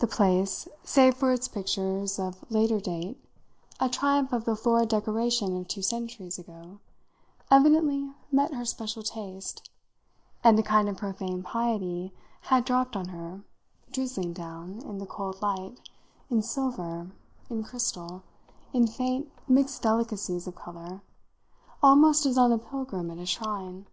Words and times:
The 0.00 0.08
place, 0.08 0.66
save 0.82 1.14
for 1.14 1.30
its 1.32 1.46
pictures 1.46 2.18
of 2.18 2.44
later 2.50 2.80
date, 2.80 3.16
a 3.78 3.88
triumph 3.88 4.32
of 4.32 4.44
the 4.44 4.56
florid 4.56 4.88
decoration 4.88 5.56
of 5.56 5.68
two 5.68 5.82
centuries 5.82 6.36
ago, 6.36 6.80
evidently 7.48 8.10
met 8.32 8.52
her 8.54 8.64
special 8.64 9.04
taste, 9.04 9.70
and 10.42 10.58
a 10.58 10.64
kind 10.64 10.88
of 10.88 10.96
profane 10.96 11.44
piety 11.44 12.12
had 12.40 12.64
dropped 12.64 12.96
on 12.96 13.10
her, 13.10 13.44
drizzling 13.92 14.32
down, 14.32 14.80
in 14.82 14.98
the 14.98 15.06
cold 15.06 15.40
light, 15.40 15.76
in 16.28 16.42
silver, 16.42 17.12
in 17.48 17.62
crystal, 17.62 18.24
in 18.72 18.88
faint, 18.88 19.30
mixed 19.48 19.80
delicacies 19.80 20.48
of 20.48 20.56
colour, 20.56 21.02
almost 21.84 22.26
as 22.26 22.36
on 22.36 22.50
a 22.50 22.58
pilgrim 22.58 23.12
at 23.12 23.18
a 23.18 23.26
shrine. 23.26 23.86